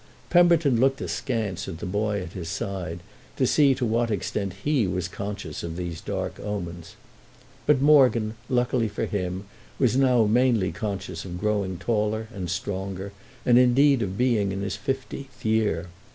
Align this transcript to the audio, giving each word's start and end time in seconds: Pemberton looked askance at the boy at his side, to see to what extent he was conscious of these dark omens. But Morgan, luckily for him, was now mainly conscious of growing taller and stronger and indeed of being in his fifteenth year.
Pemberton 0.31 0.79
looked 0.79 0.99
askance 0.99 1.67
at 1.67 1.77
the 1.77 1.85
boy 1.85 2.19
at 2.23 2.33
his 2.33 2.49
side, 2.49 3.01
to 3.37 3.45
see 3.45 3.75
to 3.75 3.85
what 3.85 4.09
extent 4.09 4.53
he 4.63 4.87
was 4.87 5.07
conscious 5.07 5.61
of 5.61 5.77
these 5.77 6.01
dark 6.01 6.39
omens. 6.39 6.95
But 7.67 7.83
Morgan, 7.83 8.33
luckily 8.49 8.87
for 8.87 9.05
him, 9.05 9.43
was 9.77 9.95
now 9.95 10.25
mainly 10.25 10.71
conscious 10.71 11.23
of 11.23 11.39
growing 11.39 11.77
taller 11.77 12.27
and 12.33 12.49
stronger 12.49 13.13
and 13.45 13.59
indeed 13.59 14.01
of 14.01 14.17
being 14.17 14.51
in 14.51 14.63
his 14.63 14.75
fifteenth 14.75 15.45
year. 15.45 15.85